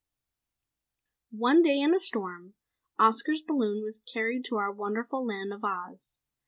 "One 1.29 1.61
day 1.61 1.79
in 1.79 1.93
a 1.93 1.99
storm, 1.99 2.55
Oscar's 2.97 3.43
balloon 3.43 3.83
was 3.83 3.99
carried 4.11 4.43
to 4.45 4.57
our 4.57 4.71
wonderful 4.71 5.23
Land 5.23 5.53
of 5.53 5.63
Oz. 5.63 6.17